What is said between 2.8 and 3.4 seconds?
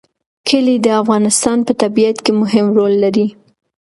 لري.